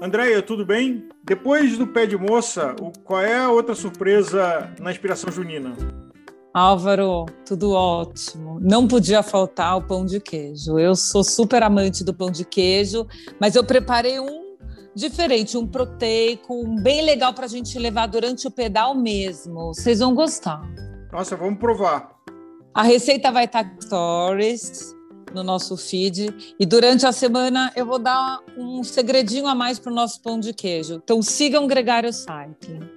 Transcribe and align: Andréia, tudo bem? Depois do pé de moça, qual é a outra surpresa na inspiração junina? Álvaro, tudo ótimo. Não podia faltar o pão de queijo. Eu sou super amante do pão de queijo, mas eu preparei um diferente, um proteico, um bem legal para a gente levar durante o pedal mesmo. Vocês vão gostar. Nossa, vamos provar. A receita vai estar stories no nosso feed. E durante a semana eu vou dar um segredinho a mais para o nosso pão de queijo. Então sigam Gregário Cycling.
Andréia, 0.00 0.40
tudo 0.40 0.64
bem? 0.64 1.08
Depois 1.24 1.76
do 1.76 1.84
pé 1.84 2.06
de 2.06 2.16
moça, 2.16 2.74
qual 3.02 3.20
é 3.20 3.36
a 3.36 3.50
outra 3.50 3.74
surpresa 3.74 4.72
na 4.78 4.92
inspiração 4.92 5.32
junina? 5.32 5.76
Álvaro, 6.54 7.26
tudo 7.44 7.72
ótimo. 7.72 8.60
Não 8.60 8.86
podia 8.86 9.24
faltar 9.24 9.76
o 9.76 9.82
pão 9.82 10.04
de 10.04 10.20
queijo. 10.20 10.78
Eu 10.78 10.94
sou 10.94 11.24
super 11.24 11.64
amante 11.64 12.04
do 12.04 12.14
pão 12.14 12.30
de 12.30 12.44
queijo, 12.44 13.08
mas 13.40 13.56
eu 13.56 13.64
preparei 13.64 14.20
um 14.20 14.56
diferente, 14.94 15.58
um 15.58 15.66
proteico, 15.66 16.54
um 16.54 16.76
bem 16.80 17.02
legal 17.02 17.34
para 17.34 17.46
a 17.46 17.48
gente 17.48 17.76
levar 17.76 18.06
durante 18.06 18.46
o 18.46 18.52
pedal 18.52 18.94
mesmo. 18.94 19.74
Vocês 19.74 19.98
vão 19.98 20.14
gostar. 20.14 20.62
Nossa, 21.12 21.34
vamos 21.36 21.58
provar. 21.58 22.16
A 22.72 22.84
receita 22.84 23.32
vai 23.32 23.46
estar 23.46 23.68
stories 23.82 24.96
no 25.34 25.42
nosso 25.42 25.76
feed. 25.76 26.54
E 26.58 26.66
durante 26.66 27.06
a 27.06 27.12
semana 27.12 27.72
eu 27.76 27.86
vou 27.86 27.98
dar 27.98 28.40
um 28.56 28.82
segredinho 28.82 29.46
a 29.46 29.54
mais 29.54 29.78
para 29.78 29.92
o 29.92 29.94
nosso 29.94 30.20
pão 30.20 30.38
de 30.40 30.52
queijo. 30.52 31.00
Então 31.02 31.22
sigam 31.22 31.66
Gregário 31.66 32.12
Cycling. 32.12 32.87